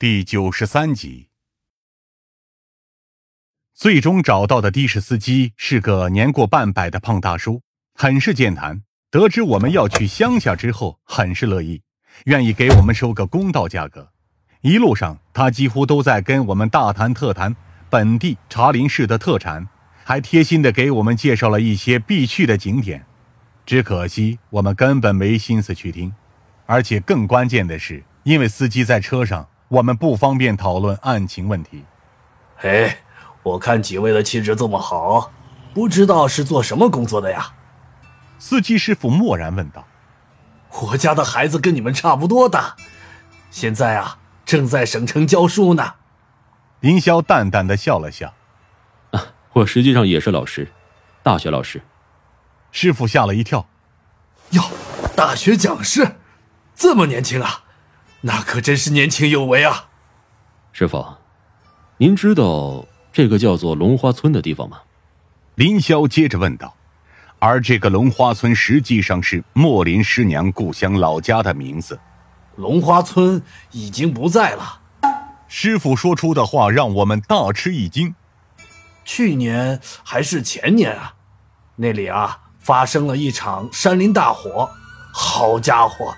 [0.00, 1.26] 第九十三集。
[3.74, 7.62] 最终找到的的士司机是个年过半百的胖大叔，
[7.94, 8.84] 很是健谈。
[9.10, 11.82] 得知我们要去乡下之后，很是乐意，
[12.26, 14.12] 愿意给我们收个公道价格。
[14.60, 17.56] 一路上，他几乎都在跟我们大谈特谈
[17.90, 19.66] 本地茶林市的特产，
[20.04, 23.04] 还贴心的给我们介绍了一些必去的景点。
[23.66, 26.14] 只可惜我们根本没心思去听，
[26.66, 31.84] 而且更关键的是，因为司机在车上，我们不方便讨论案情问题。
[32.56, 32.96] 嘿，
[33.42, 35.30] 我看几位的气质这么好，
[35.74, 37.52] 不知道是做什么工作的呀？
[38.38, 39.86] 司机师傅默然问道
[40.82, 42.76] ：“我家的孩子跟你们差不多大，
[43.50, 45.94] 现在啊，正在省城教书呢。”
[46.80, 48.32] 林霄淡淡的笑了笑
[49.12, 50.72] ：“啊，我实际上也是老师，
[51.22, 51.82] 大学老师。”
[52.72, 53.66] 师傅吓了一跳
[54.50, 54.62] ：“哟，
[55.14, 56.16] 大学讲师，
[56.74, 57.64] 这么年轻啊？
[58.20, 59.88] 那可真是年轻有为啊！”
[60.72, 61.04] 师傅，
[61.96, 64.78] 您知道这个叫做龙花村的地方吗？
[65.54, 66.74] 林霄接着问道。
[67.38, 71.98] 而这个龙花村实际上是莫林师娘故乡老家的名字。
[72.56, 74.80] 龙花村已经不在了。
[75.46, 78.14] 师傅说出的话让我们大吃一惊。
[79.04, 81.14] 去年还是前年啊，
[81.76, 82.40] 那里啊。
[82.58, 84.68] 发生了一场山林大火，
[85.10, 86.14] 好家伙，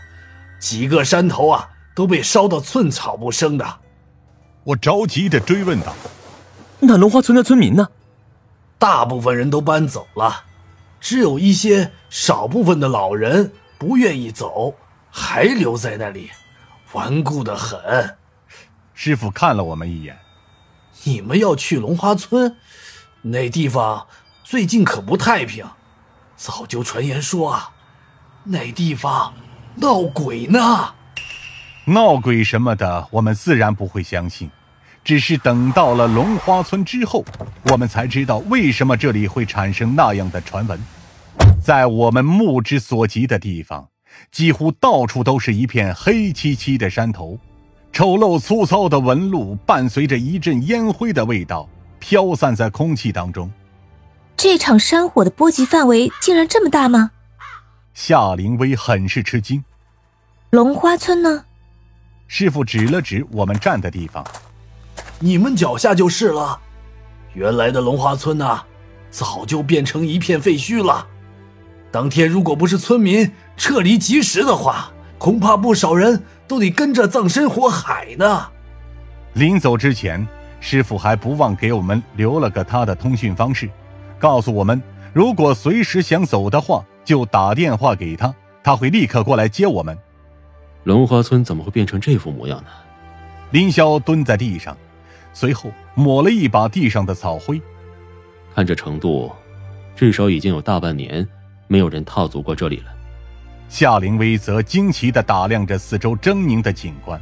[0.58, 1.68] 几个山头啊
[2.00, 3.80] 都被烧得寸草不生的。
[4.64, 5.94] 我着急的追问道
[6.80, 7.86] ：“那龙花村的村民呢？”
[8.80, 10.44] 大部分人都搬走了，
[10.98, 14.74] 只有一些少部分的老人不愿意走，
[15.10, 16.30] 还留在那里，
[16.92, 18.16] 顽固的很。
[18.94, 20.18] 师傅看了我们一眼
[21.04, 22.56] ：“你们要去龙花村？
[23.20, 24.06] 那地方
[24.42, 25.66] 最近可不太平。”
[26.34, 27.72] 早就传言说啊，
[28.44, 29.34] 那地方
[29.74, 30.94] 闹鬼呢。
[31.90, 34.48] 闹鬼什么的，我们自然不会相信。
[35.02, 37.24] 只是等到了龙花村之后，
[37.64, 40.78] 我们才知道为什么这里会产生那样的传闻。
[41.60, 43.88] 在我们目之所及的地方，
[44.30, 47.36] 几乎到处都是一片黑漆漆的山头，
[47.92, 53.50] 丑陋粗糙的纹路伴随着一阵烟灰的味道飘散在空气当中。
[54.36, 57.10] 这场山火的波及范围竟然这么大吗？
[57.94, 59.64] 夏灵薇很是吃惊。
[60.50, 61.46] 龙花村呢？
[62.32, 64.24] 师傅指了指我们站的地方，
[65.18, 66.56] 你们脚下就是了。
[67.34, 68.60] 原来的龙华村呐，
[69.10, 71.04] 早就变成一片废墟了。
[71.90, 78.46] 当天如果不是村民撤离及时的话，恐怕不少人都得跟着葬身火海呢。
[79.32, 80.24] 临走之前，
[80.60, 83.68] 师傅还不忘给我们留了个他的通讯方式。
[84.20, 84.80] 告诉我们，
[85.12, 89.98] 如果随时想走的话，就打电话给他，他会立刻过来接我们。
[90.84, 92.68] 龙华村怎么会变成这副模样呢？
[93.50, 94.76] 林霄蹲在地上，
[95.32, 97.60] 随后抹了一把地上的草灰。
[98.54, 99.30] 看这程度，
[99.94, 101.26] 至少已经有大半年
[101.66, 102.86] 没有人踏足过这里了。
[103.68, 107.20] 夏灵薇则惊奇的打量着四周狰狞的景观。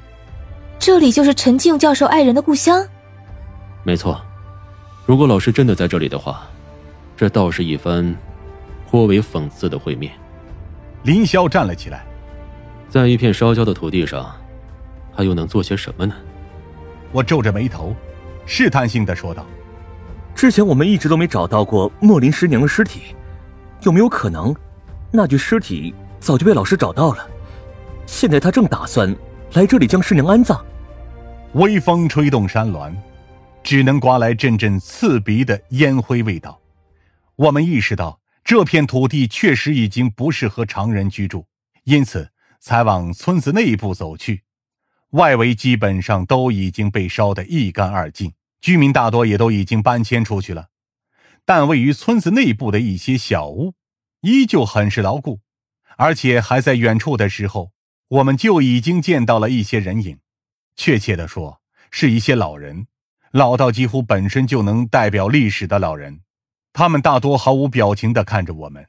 [0.79, 2.87] 这里就是陈静教授爱人的故乡。
[3.83, 4.21] 没错，
[5.05, 6.47] 如果老师真的在这里的话。
[7.17, 8.15] 这倒是一番
[8.89, 10.13] 颇为讽刺的会面。
[11.03, 12.07] 林霄站了起来，
[12.89, 14.35] 在一片烧焦的土地上，
[15.15, 16.15] 他又能做些什么呢？
[17.13, 17.95] 我皱着眉头，
[18.47, 19.45] 试探性的说道
[20.35, 23.15] ：“之前我们一直都没找到过莫林师娘的尸体，
[23.83, 24.55] 有没有可能，
[25.11, 27.29] 那具尸体早就被老师找到了？
[28.07, 29.15] 现在他正打算
[29.53, 30.65] 来这里将师娘安葬。”
[31.53, 32.95] 微风吹动山峦，
[33.63, 36.59] 只能刮来阵阵刺鼻的烟灰味道。
[37.37, 41.47] 我们意识到这片土地确实已经不适合常人居住，
[41.85, 44.43] 因此才往村子内部走去。
[45.11, 50.69] 外围基本上都已经被烧得一干二净，居民大多也都已经搬迁出去了。
[51.45, 53.75] 但位于村子内部的一些小屋，
[54.21, 55.41] 依旧很是牢固，
[55.97, 57.73] 而且还在远处的时候，
[58.09, 60.19] 我们就已经见到了一些人影。
[60.77, 62.87] 确切的说，是一些老人，
[63.33, 66.21] 老到几乎本身就能代表历史的老人。
[66.75, 68.87] 他们大多毫无表情地看着我们。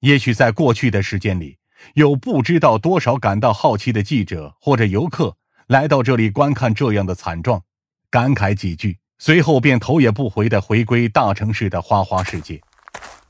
[0.00, 1.57] 也许在过去的时间里，
[1.94, 5.36] 有不知道多少感到好奇的记者或者游客
[5.66, 7.62] 来到这里观看这样的惨状，
[8.10, 12.60] 感慨几句，随后便头也不回地回归大城市的花花世界。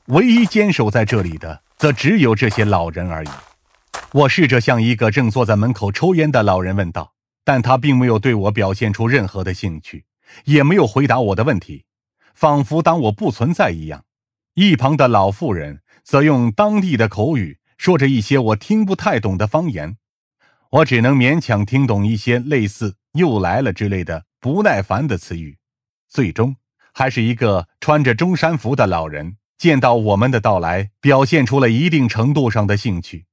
[0.07, 3.29] 唯一坚守在这里的，则只有这些老人而已。
[4.13, 7.13] 我试着向一个正坐在门口抽烟的老人问道，
[7.43, 10.05] 但他并没有对我表现出任何的兴趣，
[10.45, 11.85] 也没有回答我的问题。
[12.33, 14.05] 仿佛当我不存在一样，
[14.55, 19.95] 一旁的老妇人则用当地的口语说着一些我听不太懂的方言，
[20.69, 25.57] 我只能勉强听懂一些类似又来了”之类的不耐烦的词语。
[26.09, 26.57] 最终，
[26.93, 33.25] 还是一个穿着中山服的老人见到我们的到来，表现出了一定程度上的兴趣。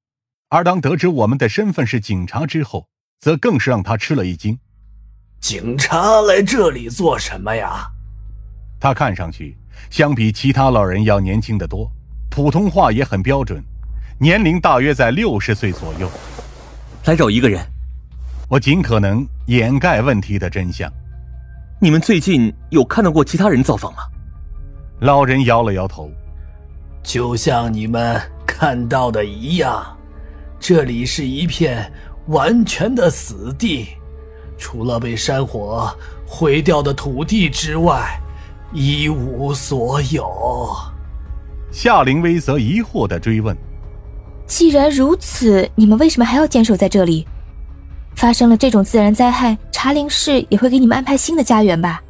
[0.49, 2.89] 而当得知我们的身份是警察之后，
[3.19, 4.57] 则更是让他吃了一惊。
[5.41, 7.89] 警察来这里做什么呀？
[8.79, 9.59] 他看上去
[9.91, 11.91] 相比其他老人要年轻的多，
[12.31, 13.61] 普通话也很标准，
[14.19, 16.11] 年龄大约在六十岁左右。
[17.05, 17.61] 来找一个人，
[18.49, 20.91] 我尽可能掩盖问题的真相。
[21.79, 23.99] 你们最近有看到过其他人造访吗？
[25.01, 26.11] 老人摇了摇头，
[27.03, 29.85] 就像你们看到的一样，
[30.59, 31.93] 这里是一片
[32.29, 33.89] 完全的死地。
[34.57, 35.95] 除了被山火
[36.27, 38.19] 毁掉的土地之外，
[38.73, 40.75] 一无所有。
[41.71, 43.55] 夏灵威则疑惑的追问
[44.47, 47.27] ：“既然如此，你们为什么还要坚守在这里？
[48.15, 52.01] 发生了这种自然灾害，茶陵市也会给你们安排新的家园吧？”